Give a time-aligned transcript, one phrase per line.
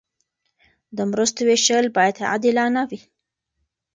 [0.95, 2.99] د مرستو ویشل باید عادلانه وي.